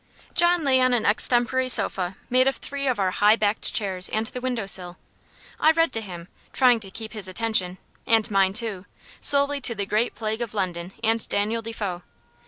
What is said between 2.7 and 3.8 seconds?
of our high backed